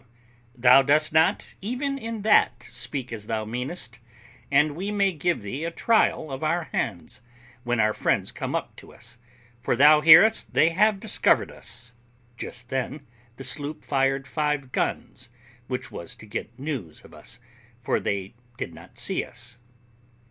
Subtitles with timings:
[0.01, 0.13] W.
[0.61, 3.99] Thou dost not, even in that, speak as thou meanest;
[4.49, 7.21] and we may give thee a trial of our hands
[7.63, 9.19] when our friends come up to us,
[9.61, 11.93] for thou hearest they have discovered us.
[12.35, 15.29] [Just then the sloop fired five guns,
[15.67, 17.37] which was to get news of us,
[17.83, 19.59] for they did not see us.